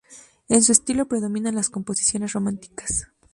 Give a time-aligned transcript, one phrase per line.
[0.49, 3.07] En su estilo predominan las composiciones románticas.